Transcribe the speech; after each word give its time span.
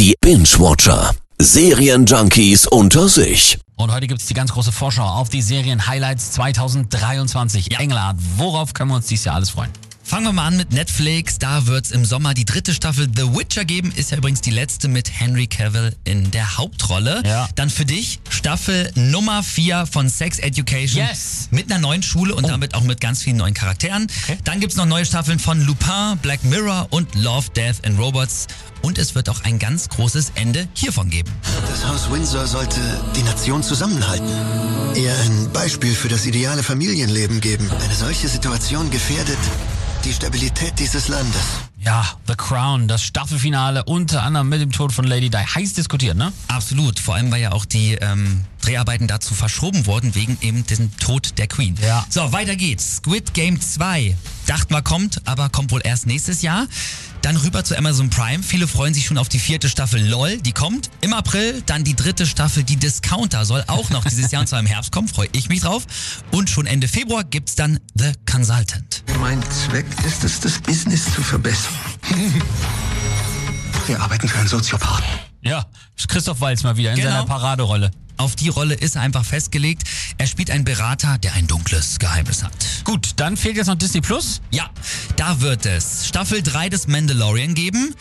Die 0.00 0.14
Binge-Watcher. 0.22 1.10
Serienjunkies 1.38 2.66
unter 2.66 3.06
sich. 3.06 3.58
Und 3.76 3.92
heute 3.92 4.06
gibt 4.06 4.22
es 4.22 4.26
die 4.26 4.32
ganz 4.32 4.50
große 4.50 4.72
Vorschau 4.72 5.04
auf 5.04 5.28
die 5.28 5.42
Serien-Highlights 5.42 6.32
2023. 6.32 7.78
Engelhardt, 7.78 8.16
worauf 8.38 8.72
können 8.72 8.92
wir 8.92 8.96
uns 8.96 9.08
dieses 9.08 9.26
Jahr 9.26 9.34
alles 9.34 9.50
freuen? 9.50 9.70
Fangen 10.10 10.26
wir 10.26 10.32
mal 10.32 10.48
an 10.48 10.56
mit 10.56 10.72
Netflix. 10.72 11.38
Da 11.38 11.68
wird 11.68 11.84
es 11.84 11.92
im 11.92 12.04
Sommer 12.04 12.34
die 12.34 12.44
dritte 12.44 12.74
Staffel 12.74 13.08
The 13.14 13.32
Witcher 13.32 13.64
geben. 13.64 13.92
Ist 13.94 14.10
ja 14.10 14.16
übrigens 14.16 14.40
die 14.40 14.50
letzte 14.50 14.88
mit 14.88 15.08
Henry 15.20 15.46
Cavill 15.46 15.94
in 16.02 16.32
der 16.32 16.58
Hauptrolle. 16.58 17.22
Ja. 17.24 17.48
Dann 17.54 17.70
für 17.70 17.84
dich 17.84 18.18
Staffel 18.28 18.90
Nummer 18.96 19.44
4 19.44 19.86
von 19.86 20.08
Sex 20.08 20.40
Education. 20.40 21.06
Yes. 21.06 21.46
Mit 21.52 21.70
einer 21.70 21.80
neuen 21.80 22.02
Schule 22.02 22.34
und 22.34 22.48
damit 22.48 22.74
auch 22.74 22.82
mit 22.82 23.00
ganz 23.00 23.22
vielen 23.22 23.36
neuen 23.36 23.54
Charakteren. 23.54 24.08
Okay. 24.24 24.36
Dann 24.42 24.58
gibt's 24.58 24.74
noch 24.74 24.84
neue 24.84 25.06
Staffeln 25.06 25.38
von 25.38 25.64
Lupin, 25.64 26.18
Black 26.20 26.42
Mirror 26.42 26.88
und 26.90 27.14
Love, 27.14 27.46
Death 27.54 27.86
and 27.86 27.96
Robots. 27.96 28.48
Und 28.82 28.98
es 28.98 29.14
wird 29.14 29.28
auch 29.28 29.44
ein 29.44 29.60
ganz 29.60 29.90
großes 29.90 30.32
Ende 30.34 30.66
hiervon 30.74 31.10
geben. 31.10 31.30
Das 31.70 31.86
Haus 31.86 32.10
Windsor 32.10 32.48
sollte 32.48 32.80
die 33.14 33.22
Nation 33.22 33.62
zusammenhalten. 33.62 34.26
Ihr 34.96 35.14
ein 35.20 35.52
Beispiel 35.52 35.94
für 35.94 36.08
das 36.08 36.26
ideale 36.26 36.64
Familienleben 36.64 37.40
geben. 37.40 37.70
Eine 37.80 37.94
solche 37.94 38.26
Situation 38.26 38.90
gefährdet 38.90 39.38
die 40.04 40.12
Stabilität 40.12 40.78
dieses 40.78 41.08
Landes. 41.08 41.42
Ja, 41.78 42.06
The 42.26 42.34
Crown, 42.34 42.88
das 42.88 43.02
Staffelfinale, 43.02 43.84
unter 43.84 44.22
anderem 44.22 44.48
mit 44.48 44.60
dem 44.60 44.72
Tod 44.72 44.92
von 44.92 45.06
Lady 45.06 45.30
Di. 45.30 45.38
Heiß 45.38 45.74
diskutiert, 45.74 46.16
ne? 46.16 46.32
Absolut. 46.48 46.98
Vor 46.98 47.14
allem, 47.14 47.30
weil 47.30 47.40
ja 47.40 47.52
auch 47.52 47.64
die 47.64 47.94
ähm, 47.94 48.44
Dreharbeiten 48.60 49.06
dazu 49.06 49.34
verschoben 49.34 49.86
wurden, 49.86 50.14
wegen 50.14 50.38
eben 50.42 50.66
diesem 50.66 50.94
Tod 50.98 51.38
der 51.38 51.46
Queen. 51.46 51.76
Ja. 51.82 52.04
So, 52.10 52.32
weiter 52.32 52.56
geht's. 52.56 52.96
Squid 52.96 53.34
Game 53.34 53.60
2. 53.60 54.14
Dachten 54.46 54.74
wir 54.74 54.82
kommt, 54.82 55.22
aber 55.26 55.48
kommt 55.48 55.72
wohl 55.72 55.80
erst 55.82 56.06
nächstes 56.06 56.42
Jahr. 56.42 56.66
Dann 57.22 57.36
rüber 57.36 57.64
zu 57.64 57.76
Amazon 57.76 58.10
Prime. 58.10 58.42
Viele 58.42 58.66
freuen 58.66 58.94
sich 58.94 59.06
schon 59.06 59.18
auf 59.18 59.28
die 59.28 59.38
vierte 59.38 59.68
Staffel 59.68 60.06
LOL. 60.06 60.38
Die 60.38 60.52
kommt 60.52 60.90
im 61.00 61.12
April. 61.12 61.62
Dann 61.66 61.84
die 61.84 61.96
dritte 61.96 62.26
Staffel, 62.26 62.64
die 62.64 62.76
Discounter, 62.76 63.44
soll 63.44 63.64
auch 63.66 63.90
noch 63.90 64.04
dieses 64.04 64.30
Jahr 64.30 64.42
und 64.42 64.48
zwar 64.48 64.60
im 64.60 64.66
Herbst 64.66 64.92
kommen. 64.92 65.08
Freue 65.08 65.28
ich 65.32 65.48
mich 65.48 65.60
drauf. 65.60 65.86
Und 66.30 66.50
schon 66.50 66.66
Ende 66.66 66.88
Februar 66.88 67.24
gibt's 67.24 67.54
dann 67.54 67.78
The 67.94 68.12
Consultant. 68.30 68.89
Mein 69.20 69.42
Zweck 69.50 69.86
ist 70.06 70.24
es, 70.24 70.40
das 70.40 70.58
Business 70.58 71.04
zu 71.14 71.22
verbessern. 71.22 71.74
Wir 73.86 74.00
arbeiten 74.00 74.28
für 74.28 74.38
einen 74.38 74.48
Soziopathen. 74.48 75.04
Ja, 75.42 75.64
ist 75.96 76.08
Christoph 76.08 76.40
Walz 76.40 76.62
mal 76.62 76.76
wieder 76.76 76.90
in 76.92 76.96
Genau. 76.96 77.10
seiner 77.10 77.26
Paraderolle. 77.26 77.90
Auf 78.16 78.36
die 78.36 78.48
Rolle 78.50 78.74
ist 78.74 78.96
er 78.96 79.02
einfach 79.02 79.24
festgelegt. 79.24 79.82
Er 80.18 80.26
spielt 80.26 80.50
einen 80.50 80.64
Berater, 80.64 81.16
der 81.18 81.32
ein 81.34 81.46
dunkles 81.46 81.98
Geheimnis 81.98 82.42
hat. 82.44 82.52
Gut, 82.84 83.12
dann 83.16 83.36
fehlt 83.36 83.56
jetzt 83.56 83.68
noch 83.68 83.76
Disney 83.76 84.00
Plus. 84.02 84.42
Ja, 84.50 84.68
da 85.16 85.40
wird 85.40 85.64
es 85.64 86.06
Staffel 86.06 86.42
3 86.42 86.68
des 86.68 86.86
Mandalorian 86.86 87.54
geben. 87.54 87.94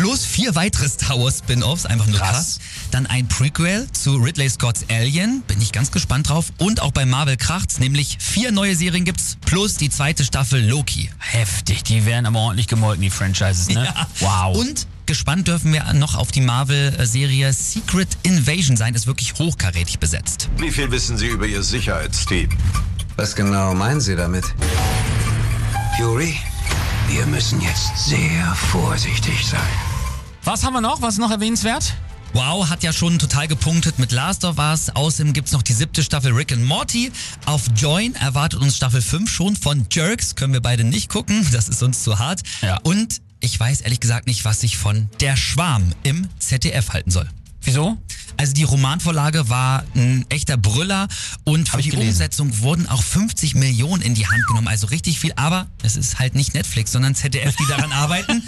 Plus 0.00 0.24
vier 0.24 0.54
weitere 0.54 0.88
Star 0.88 1.20
Wars 1.20 1.40
Spin-offs, 1.40 1.84
einfach 1.84 2.06
nur 2.06 2.18
krass. 2.18 2.30
Krass. 2.30 2.60
Dann 2.90 3.06
ein 3.06 3.28
Prequel 3.28 3.86
zu 3.92 4.16
Ridley 4.16 4.48
Scott's 4.48 4.86
Alien, 4.88 5.42
bin 5.42 5.60
ich 5.60 5.72
ganz 5.72 5.90
gespannt 5.90 6.30
drauf. 6.30 6.54
Und 6.56 6.80
auch 6.80 6.90
bei 6.90 7.04
Marvel 7.04 7.36
kracht's, 7.36 7.78
nämlich 7.80 8.16
vier 8.18 8.50
neue 8.50 8.74
Serien 8.74 9.04
gibt's, 9.04 9.36
plus 9.44 9.74
die 9.74 9.90
zweite 9.90 10.24
Staffel 10.24 10.66
Loki. 10.66 11.10
Heftig, 11.18 11.82
die 11.84 12.06
werden 12.06 12.24
aber 12.24 12.38
ordentlich 12.38 12.66
gemolken, 12.66 13.02
die 13.02 13.10
Franchises, 13.10 13.68
ne? 13.68 13.84
Ja. 13.94 14.06
Wow. 14.20 14.56
Und 14.56 14.86
gespannt 15.04 15.48
dürfen 15.48 15.70
wir 15.74 15.92
noch 15.92 16.14
auf 16.14 16.32
die 16.32 16.40
Marvel-Serie 16.40 17.52
Secret 17.52 18.08
Invasion 18.22 18.78
sein, 18.78 18.94
ist 18.94 19.06
wirklich 19.06 19.34
hochkarätig 19.34 19.98
besetzt. 19.98 20.48
Wie 20.56 20.70
viel 20.70 20.90
wissen 20.90 21.18
Sie 21.18 21.26
über 21.26 21.44
Ihr 21.44 21.62
Sicherheitsteam? 21.62 22.48
Was 23.16 23.36
genau 23.36 23.74
meinen 23.74 24.00
Sie 24.00 24.16
damit? 24.16 24.46
Fury, 25.98 26.36
wir 27.08 27.26
müssen 27.26 27.60
jetzt 27.60 27.98
sehr 27.98 28.54
vorsichtig 28.54 29.46
sein. 29.46 29.89
Was 30.50 30.64
haben 30.64 30.72
wir 30.72 30.80
noch? 30.80 31.00
Was 31.00 31.14
ist 31.14 31.20
noch 31.20 31.30
erwähnenswert? 31.30 31.94
Wow 32.32 32.68
hat 32.68 32.82
ja 32.82 32.92
schon 32.92 33.20
total 33.20 33.46
gepunktet 33.46 34.00
mit 34.00 34.10
Last 34.10 34.44
of 34.44 34.58
Us. 34.58 34.90
Außerdem 34.90 35.32
gibt's 35.32 35.52
noch 35.52 35.62
die 35.62 35.72
siebte 35.72 36.02
Staffel 36.02 36.32
Rick 36.32 36.50
and 36.50 36.64
Morty. 36.64 37.12
Auf 37.46 37.66
Join 37.76 38.16
erwartet 38.16 38.60
uns 38.60 38.76
Staffel 38.76 39.00
5 39.00 39.30
schon 39.30 39.54
von 39.54 39.86
Jerks. 39.92 40.34
Können 40.34 40.52
wir 40.52 40.60
beide 40.60 40.82
nicht 40.82 41.08
gucken. 41.08 41.46
Das 41.52 41.68
ist 41.68 41.84
uns 41.84 42.02
zu 42.02 42.18
hart. 42.18 42.40
Ja. 42.62 42.78
Und 42.78 43.22
ich 43.38 43.60
weiß 43.60 43.82
ehrlich 43.82 44.00
gesagt 44.00 44.26
nicht, 44.26 44.44
was 44.44 44.64
ich 44.64 44.76
von 44.76 45.08
Der 45.20 45.36
Schwarm 45.36 45.92
im 46.02 46.26
ZDF 46.40 46.88
halten 46.94 47.12
soll. 47.12 47.28
Wieso? 47.62 47.96
Also 48.36 48.52
die 48.52 48.64
Romanvorlage 48.64 49.48
war 49.50 49.84
ein 49.94 50.26
echter 50.30 50.56
Brüller 50.56 51.06
und 51.44 51.68
für 51.68 51.80
die 51.80 51.90
gelesen. 51.90 52.08
Umsetzung 52.08 52.58
wurden 52.58 52.88
auch 52.88 53.04
50 53.04 53.54
Millionen 53.54 54.02
in 54.02 54.14
die 54.14 54.26
Hand 54.26 54.44
genommen. 54.48 54.66
Also 54.66 54.88
richtig 54.88 55.20
viel, 55.20 55.32
aber 55.36 55.68
es 55.84 55.94
ist 55.94 56.18
halt 56.18 56.34
nicht 56.34 56.54
Netflix, 56.54 56.90
sondern 56.90 57.14
ZDF, 57.14 57.54
die 57.54 57.66
daran 57.66 57.92
arbeiten. 57.92 58.42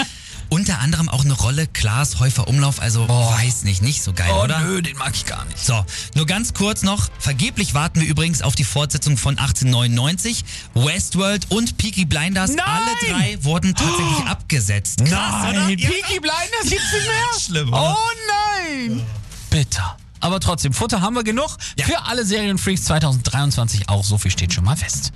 Unter 0.53 0.81
anderem 0.81 1.09
auch 1.09 1.25
eine 1.25 1.33
Rolle 1.33 1.67
Klaas 1.67 2.21
Häufer 2.21 2.47
Umlauf, 2.47 2.83
also 2.83 3.09
weiß 3.09 3.63
nicht, 3.63 3.81
nicht 3.81 4.03
so 4.03 4.13
geil, 4.13 4.31
oder? 4.33 4.61
Oh, 4.63 4.67
nö, 4.67 4.83
den 4.83 4.99
mag 4.99 5.15
ich 5.15 5.25
gar 5.25 5.47
nicht. 5.47 5.65
So, 5.65 5.83
nur 6.15 6.27
ganz 6.27 6.53
kurz 6.53 6.83
noch. 6.83 7.09
Vergeblich 7.19 7.73
warten 7.73 8.03
wir 8.03 8.07
übrigens 8.07 8.43
auf 8.43 8.55
die 8.55 8.65
Fortsetzung 8.65 9.17
von 9.17 9.39
1899. 9.39 10.45
Westworld 10.75 11.51
und 11.51 11.79
Peaky 11.79 12.05
Blinders, 12.05 12.51
Nein! 12.51 12.67
alle 12.67 13.11
drei 13.11 13.43
wurden 13.43 13.75
tatsächlich 13.75 14.27
abgesetzt. 14.27 15.03
Krass, 15.07 15.49
oder? 15.49 15.71
Ja. 15.71 15.89
Peaky 15.89 16.21
Blinders 16.21 16.69
gibt's 16.69 16.93
nicht 16.93 17.07
mehr? 17.07 17.41
Schlimm, 17.41 17.69
oder? 17.71 17.97
Oh 17.97 18.11
nein! 18.69 19.03
Bitter. 19.49 19.97
Aber 20.21 20.39
trotzdem, 20.39 20.75
Futter 20.75 21.01
haben 21.01 21.15
wir 21.15 21.25
genug. 21.25 21.57
Ja. 21.79 21.87
Für 21.87 22.05
alle 22.05 22.27
Serienfreaks 22.27 22.85
2023 22.85 23.89
auch. 23.89 24.05
So 24.05 24.19
viel 24.19 24.31
steht 24.31 24.53
schon 24.53 24.65
mal 24.65 24.77
fest. 24.77 25.11